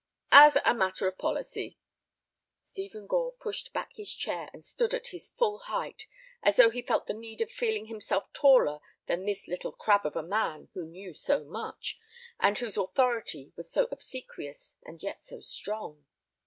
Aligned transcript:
"As 0.31 0.57
a 0.65 0.73
matter 0.73 1.07
of 1.07 1.19
policy." 1.19 1.77
Stephen 2.65 3.05
Gore 3.05 3.33
pushed 3.33 3.71
back 3.71 3.91
his 3.93 4.11
chair 4.11 4.49
and 4.51 4.65
stood 4.65 4.95
at 4.95 5.09
his 5.09 5.27
full 5.37 5.59
height, 5.59 6.07
as 6.41 6.55
though 6.55 6.71
he 6.71 6.81
felt 6.81 7.05
the 7.05 7.13
need 7.13 7.39
of 7.39 7.51
feeling 7.51 7.85
himself 7.85 8.33
taller 8.33 8.79
than 9.05 9.25
this 9.25 9.47
little 9.47 9.71
crab 9.73 10.03
of 10.07 10.15
a 10.15 10.23
man 10.23 10.69
who 10.73 10.87
knew 10.87 11.13
so 11.13 11.43
much, 11.43 11.99
and 12.39 12.57
whose 12.57 12.77
authority 12.77 13.53
was 13.55 13.71
so 13.71 13.87
obsequious 13.91 14.73
and 14.87 15.03
yet 15.03 15.23
so 15.23 15.39
strong. 15.39 16.03